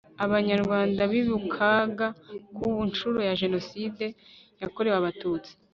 Abanyarwanda 0.25 1.01
bibukaga 1.11 2.07
ku 2.55 2.67
nshuro 2.89 3.19
ya 3.27 3.33
Jenoside 3.41 4.05
yakorewe 4.61 4.95
Abatutsi 4.97 5.51